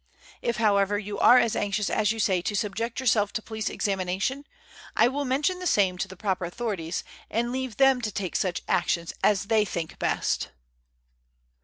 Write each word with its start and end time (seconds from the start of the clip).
If, 0.41 0.57
however, 0.57 0.97
you 0.97 1.19
are 1.19 1.37
as 1.37 1.55
anxious 1.55 1.87
as 1.87 2.11
you 2.11 2.17
say 2.19 2.41
to 2.41 2.55
subject 2.55 2.99
yourself 2.99 3.31
to 3.33 3.41
police 3.43 3.69
examination, 3.69 4.47
I 4.95 5.07
will 5.07 5.25
mention 5.25 5.59
the 5.59 5.67
same 5.67 5.99
to 5.99 6.07
the 6.07 6.17
proper 6.17 6.43
authorities, 6.45 7.03
and 7.29 7.51
leave 7.51 7.77
them 7.77 8.01
to 8.01 8.11
take 8.11 8.35
such 8.35 8.63
action 8.67 9.05
as 9.23 9.45
they 9.45 9.63
think 9.63 9.99
best." 9.99 10.49